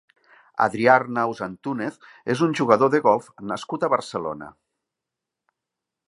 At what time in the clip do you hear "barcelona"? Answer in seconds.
3.95-4.49